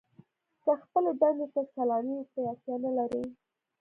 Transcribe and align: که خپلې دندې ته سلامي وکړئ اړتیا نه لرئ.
که 0.63 0.71
خپلې 0.81 1.11
دندې 1.21 1.47
ته 1.53 1.61
سلامي 1.75 2.13
وکړئ 2.17 2.43
اړتیا 2.51 2.75
نه 2.83 2.91
لرئ. 2.97 3.25